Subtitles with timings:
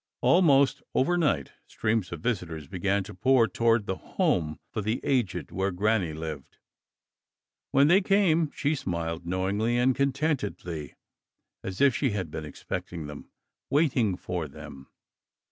[0.21, 5.69] Almost overnight, streams of visitors began to pour toward the home for the aged where
[5.69, 6.57] Granny lived.
[7.69, 10.95] When they came, she smiled knowingly and contentedly,
[11.63, 13.29] as if she had been expecting them,
[13.69, 14.87] waiting for them.